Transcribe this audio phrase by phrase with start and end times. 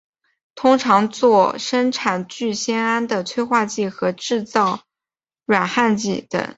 [0.55, 4.79] 通常作生产聚酰胺的催化剂和制造
[5.45, 6.49] 软焊剂等。